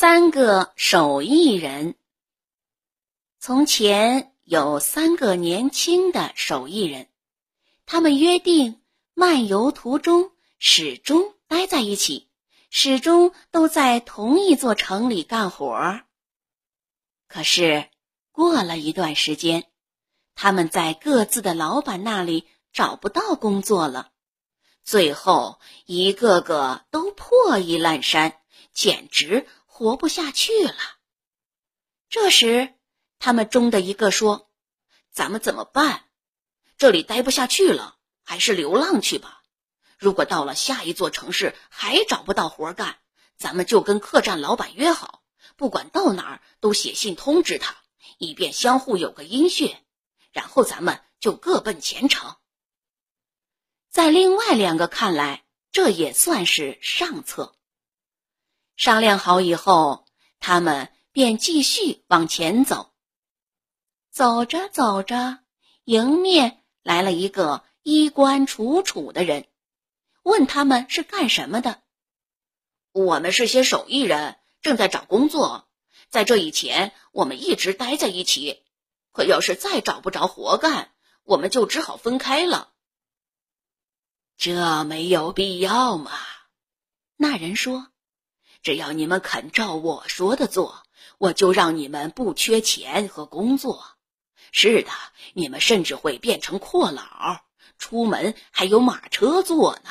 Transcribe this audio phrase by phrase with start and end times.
[0.00, 1.94] 三个手艺人。
[3.38, 7.08] 从前有三个年轻的手艺人，
[7.84, 8.80] 他们约定
[9.12, 12.30] 漫游途中始终待在一起，
[12.70, 16.00] 始终都在同一座城里干活。
[17.28, 17.86] 可是
[18.32, 19.66] 过了一段时间，
[20.34, 24.12] 他们在各自的老板那里找不到工作了，
[24.82, 28.40] 最后一个个都破衣烂衫，
[28.72, 29.46] 简直。
[29.80, 30.74] 活不下去了。
[32.10, 32.74] 这时，
[33.18, 34.50] 他们中的一个说
[35.10, 36.04] ：“咱们怎么办？
[36.76, 39.42] 这里待不下去了，还是流浪去吧。
[39.96, 42.98] 如果到了下一座城市还找不到活干，
[43.38, 45.22] 咱们就跟客栈老板约好，
[45.56, 47.74] 不管到哪儿都写信通知他，
[48.18, 49.74] 以便相互有个音讯。
[50.30, 52.36] 然后咱们就各奔前程。”
[53.88, 55.42] 在另外两个看来，
[55.72, 57.56] 这也算是上策。
[58.80, 60.06] 商量好以后，
[60.38, 62.94] 他们便继续往前走。
[64.10, 65.40] 走着走着，
[65.84, 69.46] 迎面来了一个衣冠楚楚的人，
[70.22, 71.82] 问他们是干什么的。
[72.92, 75.68] 我们是些手艺人，正在找工作。
[76.08, 78.62] 在这以前，我们一直待在一起，
[79.12, 80.90] 可要是再找不着活干，
[81.24, 82.72] 我们就只好分开了。
[84.38, 86.12] 这没有必要嘛？
[87.16, 87.88] 那人说。
[88.62, 90.82] 只要你们肯照我说的做，
[91.16, 93.96] 我就让你们不缺钱和工作。
[94.52, 94.90] 是的，
[95.32, 97.44] 你们甚至会变成阔佬，
[97.78, 99.90] 出门还有马车坐呢。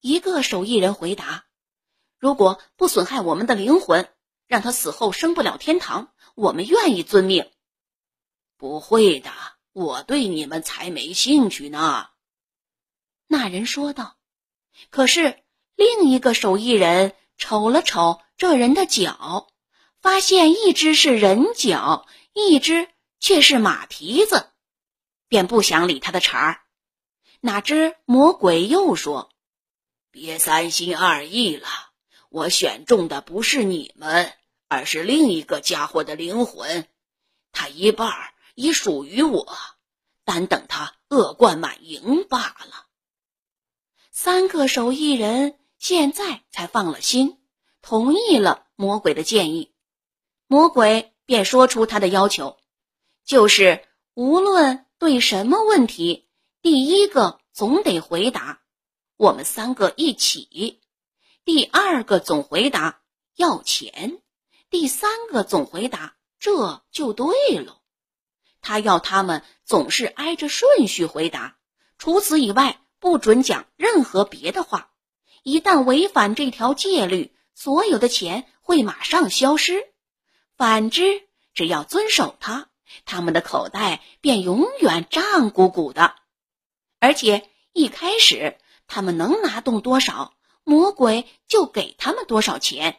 [0.00, 1.46] 一个手艺人回答
[2.20, 4.12] ：“如果不损害我们的灵魂，
[4.46, 7.50] 让他死后升不了天堂，我们愿意遵命。”
[8.58, 9.32] 不会的，
[9.72, 12.08] 我对你们才没兴趣呢。”
[13.28, 14.18] 那人说道。
[14.90, 15.43] 可是。
[15.76, 19.48] 另一个手艺人瞅了瞅这人的脚，
[20.00, 24.50] 发现一只是人脚，一只却是马蹄子，
[25.26, 26.60] 便不想理他的茬儿。
[27.40, 29.30] 哪知魔鬼又说
[30.12, 31.68] ：“别三心二意了，
[32.28, 34.32] 我选中的不是你们，
[34.68, 36.86] 而是另一个家伙的灵魂，
[37.50, 38.12] 他一半
[38.54, 39.56] 已属于我，
[40.24, 42.86] 单等他恶贯满盈罢了。”
[44.12, 45.58] 三个手艺人。
[45.84, 47.38] 现在才放了心，
[47.82, 49.74] 同意了魔鬼的建议。
[50.46, 52.56] 魔鬼便说出他的要求，
[53.22, 56.26] 就是无论对什么问题，
[56.62, 58.62] 第一个总得回答
[59.18, 60.80] “我们三个一起”，
[61.44, 63.02] 第二个总回答
[63.36, 64.22] “要钱”，
[64.70, 67.82] 第三个总回答“这就对了”。
[68.62, 71.58] 他要他们总是挨着顺序回答，
[71.98, 74.92] 除此以外不准讲任何别的话。
[75.44, 79.74] 一旦违反这条戒律，所有的钱会马上消失；
[80.56, 82.68] 反之，只要遵守它，
[83.04, 86.16] 他们的口袋便永远胀鼓鼓的。
[86.98, 88.56] 而且一开始，
[88.86, 90.34] 他们能拿动多少，
[90.64, 92.98] 魔鬼就给他们多少钱，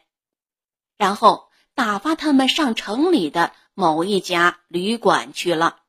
[0.98, 5.80] 然后打发他们上城里的某一家旅馆去了。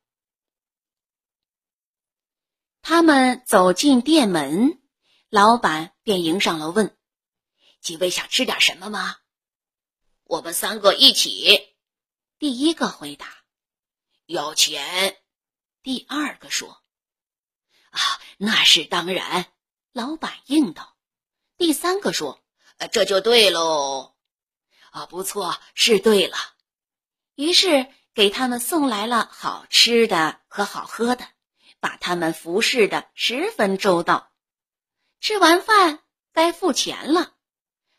[2.80, 4.80] 他们走进店门。
[5.36, 6.96] 老板便迎上了，问
[7.82, 9.18] ：“几位想吃点什么吗？”
[10.24, 11.76] 我们三个一起。
[12.38, 13.28] 第一个回答
[14.24, 15.18] ：“要钱。”
[15.84, 16.82] 第二个说
[17.92, 18.00] ：“啊，
[18.38, 19.52] 那是当然。”
[19.92, 20.96] 老板应道。
[21.58, 22.42] 第三个说
[22.90, 24.14] ：“这就对喽。”
[24.90, 26.38] 啊，不错，是对了。
[27.34, 31.28] 于是给他们送来了好吃的和好喝的，
[31.78, 34.32] 把他们服侍的十分周到。
[35.20, 37.34] 吃完饭该付钱了，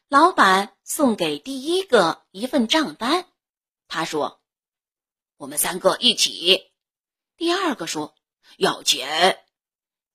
[0.07, 3.27] 老板送给第一个一份账单。
[3.87, 4.41] 他说
[5.37, 6.71] ：“我们三个一起。”
[7.35, 8.15] 第二个说
[8.57, 9.43] ：“要钱。”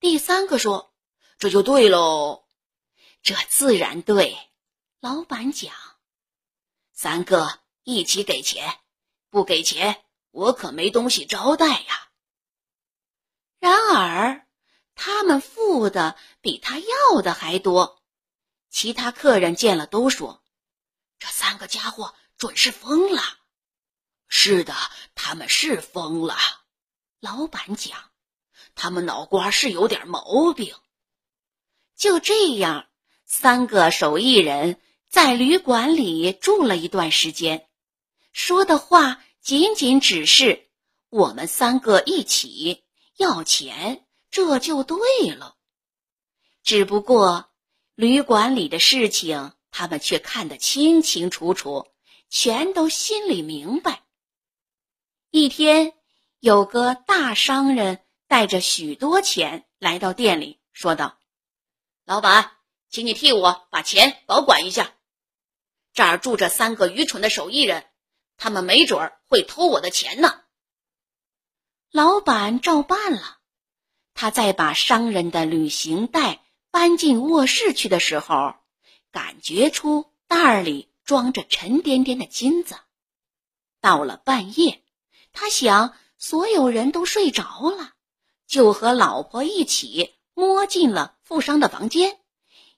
[0.01, 0.95] 第三个说
[1.39, 2.45] ：“这就对喽。”
[3.23, 4.37] 这自然对。
[5.01, 5.75] 老板讲
[6.93, 8.79] ：“三个一起给钱，
[9.31, 12.09] 不给钱我可没东西招待呀。”
[13.61, 14.42] 然而。
[14.95, 18.03] 他们付的比他要的还多，
[18.71, 20.43] 其他客人见了都说
[21.19, 23.23] ：“这三个家伙准是疯了。”
[24.29, 24.75] 是的，
[25.15, 26.37] 他们是疯了。
[27.21, 28.11] 老板讲
[28.75, 30.75] ：“他们脑瓜是有点毛病。”
[31.97, 32.89] 就这样，
[33.27, 37.69] 三个手艺人在旅馆里住了一段时间，
[38.33, 40.69] 说的话仅仅只是
[41.11, 42.85] ：“我们三个一起
[43.17, 44.99] 要钱。”这就对
[45.31, 45.57] 了，
[46.63, 47.53] 只不过
[47.95, 51.87] 旅馆里的事情他们却看得清清楚楚，
[52.31, 54.03] 全都心里明白。
[55.31, 55.93] 一天，
[56.41, 61.19] 有个大商人带着许多钱来到店里，说道
[62.07, 62.53] ：“老板，
[62.89, 64.95] 请你替我把钱保管一下。
[65.93, 67.87] 这儿住着三个愚蠢的手艺人，
[68.39, 70.41] 他们没准儿会偷我的钱呢。”
[71.93, 73.42] 老板照办了。
[74.15, 78.55] 他在把商人的旅行袋搬进卧室去的时候，
[79.11, 82.77] 感觉出袋里装着沉甸甸的金子。
[83.81, 84.83] 到了半夜，
[85.33, 87.95] 他想所有人都睡着了，
[88.47, 92.21] 就和老婆一起摸进了富商的房间，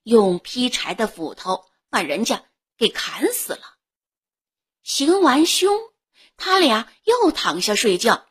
[0.03, 2.43] 用劈柴的斧头把人家
[2.79, 3.77] 给砍死了。
[4.83, 5.79] 行完凶，
[6.37, 8.25] 他俩又躺下睡觉。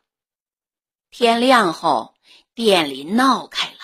[1.11, 2.12] 天亮后。
[2.55, 3.79] 店里闹开了，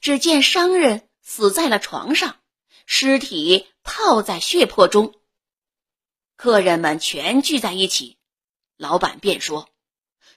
[0.00, 2.36] 只见商人死在了床上，
[2.84, 5.14] 尸体泡在血泊中。
[6.34, 8.18] 客人们全聚在一起，
[8.76, 9.68] 老板便说：“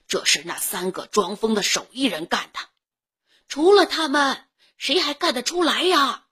[0.06, 2.60] 这是那三个装疯的手艺人干的，
[3.48, 4.46] 除了他们，
[4.76, 6.28] 谁还干得出来呀？”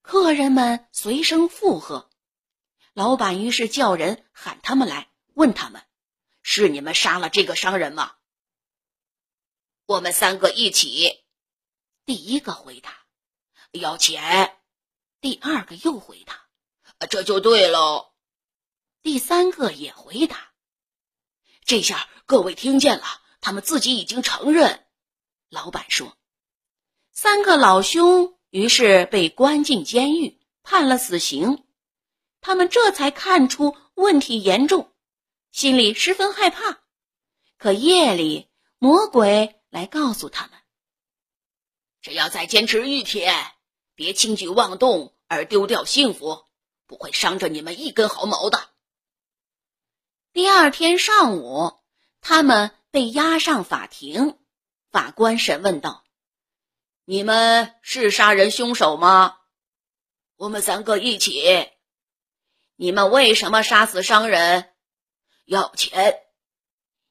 [0.00, 2.08] 客人们随声附和。
[2.94, 5.82] 老板于是叫人喊他们来，问他们
[6.42, 8.14] ：“是你们杀了这个商人吗？”
[9.86, 11.24] 我们三个一起。
[12.06, 13.04] 第一个回答
[13.72, 14.56] ：“要钱。”
[15.20, 16.46] 第二个又回答
[17.10, 18.12] ：“这就对喽。”
[19.02, 20.52] 第三个也回答
[21.66, 23.04] ：“这下各位听见了，
[23.42, 24.86] 他们自己已经承认。”
[25.50, 26.16] 老板说
[27.12, 31.66] ：“三个老兄于是被关进监狱，判了死刑。
[32.40, 34.94] 他们这才看出问题严重，
[35.52, 36.80] 心里十分害怕。
[37.58, 38.48] 可夜里
[38.78, 40.52] 魔鬼。”来告诉他们，
[42.00, 43.34] 只要再坚持一天，
[43.96, 46.44] 别轻举妄动而丢掉幸福，
[46.86, 48.70] 不会伤着你们一根毫毛的。
[50.32, 51.72] 第二天上午，
[52.20, 54.38] 他们被押上法庭，
[54.92, 56.04] 法官审问道
[57.04, 59.38] ：“你们是杀人凶手吗
[60.38, 61.68] ？”“我们三个一起。
[62.78, 64.72] ”“你们为什么杀死商人
[65.46, 66.20] ？”“要钱。”“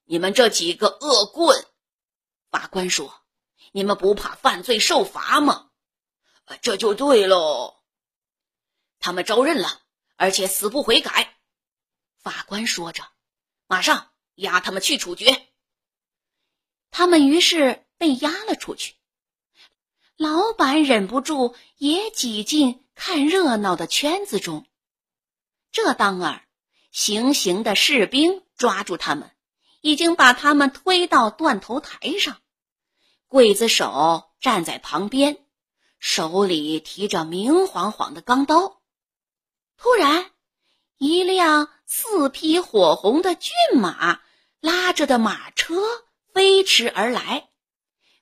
[0.08, 1.62] 你们这几个恶棍！”
[2.54, 3.24] 法官说
[3.74, 5.72] ：“你们不怕犯罪受罚吗？”
[6.62, 7.82] 这就对喽。
[9.00, 9.82] 他们招认了，
[10.18, 11.36] 而且死不悔改。
[12.20, 13.08] 法官说着，
[13.66, 15.48] 马上押他们去处决。
[16.92, 18.94] 他们于是被押了出去。
[20.16, 24.68] 老板忍不住也挤进看热闹的圈子中。
[25.72, 26.46] 这当儿，
[26.92, 29.32] 行刑的士兵抓住他们，
[29.82, 32.38] 已经把他们推到断头台上。
[33.34, 35.44] 刽子手站在旁边，
[35.98, 38.80] 手里提着明晃晃的钢刀。
[39.76, 40.30] 突然，
[41.00, 44.22] 一辆四匹火红的骏马
[44.60, 45.82] 拉着的马车
[46.32, 47.50] 飞驰而来，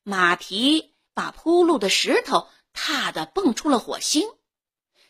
[0.04, 4.30] 马蹄把铺路的石头踏得蹦出了火星。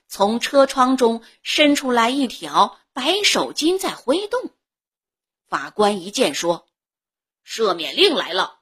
[0.08, 4.50] 从车窗中伸出来一条白手巾在挥动。
[5.48, 6.68] 法官一见说
[7.46, 8.58] ：“赦免令来了。”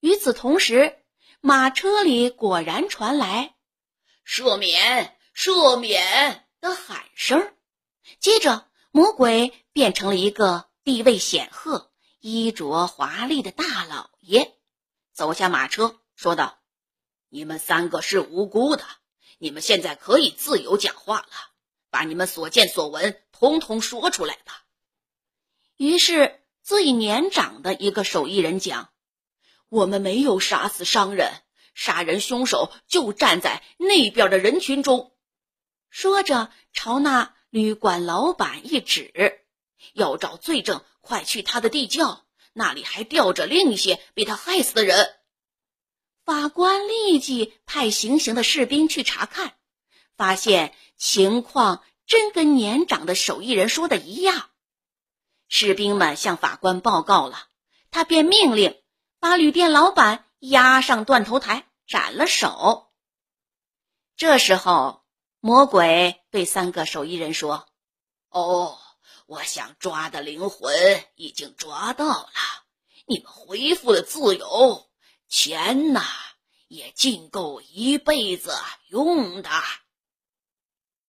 [0.00, 0.98] 与此同时，
[1.42, 3.54] 马车里果然传来
[4.26, 7.52] “赦免，赦免”的喊声。
[8.18, 14.54] 接着，魔鬼变成了一个地位显赫、衣着华丽的大老爷，
[15.12, 16.58] 走下马车，说道
[17.28, 18.84] ：“你们三个是无辜的，
[19.38, 21.28] 你们现在可以自由讲话了，
[21.90, 24.64] 把你们所见所闻通通说出来吧。”
[25.76, 28.90] 于是，最年长的一个手艺人讲。
[29.70, 31.32] 我们没有杀死商人，
[31.74, 35.12] 杀人凶手就站在那边的人群中。
[35.88, 39.38] 说着，朝那旅馆老板一指
[39.94, 45.14] ：“要找罪证，快去他的地窖，那里还吊着另一些被他害死的人。”
[46.26, 49.54] 法官立即派行刑的士兵去查看，
[50.16, 54.50] 发现情况真跟年长的手艺人说的一样。
[55.48, 57.46] 士兵们向法官报告了，
[57.92, 58.79] 他便命令。
[59.20, 62.90] 把旅店老板押上断头台，斩了手。
[64.16, 65.04] 这时候，
[65.40, 67.68] 魔鬼对三个手艺人说
[68.30, 68.78] ：“哦，
[69.26, 70.74] 我想抓的灵魂
[71.16, 72.30] 已经抓到了，
[73.06, 74.90] 你们恢复了自由，
[75.28, 76.02] 钱呐
[76.68, 78.56] 也尽够一辈子
[78.88, 79.50] 用的。”